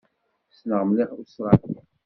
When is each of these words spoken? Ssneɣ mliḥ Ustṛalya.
Ssneɣ 0.53 0.81
mliḥ 0.85 1.09
Ustṛalya. 1.21 1.81